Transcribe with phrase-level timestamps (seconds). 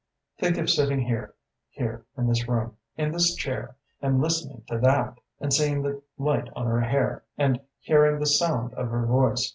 [0.39, 1.35] "Think of sitting here
[1.69, 6.49] here, in this room, in this chair and listening to that, and seeing the tight
[6.55, 9.47] on her hair, and hearing the sound of her voice!